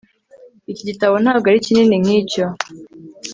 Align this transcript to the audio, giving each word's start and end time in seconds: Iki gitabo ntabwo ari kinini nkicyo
Iki 0.71 0.83
gitabo 0.89 1.15
ntabwo 1.23 1.45
ari 1.51 1.59
kinini 1.65 1.95
nkicyo 2.03 2.45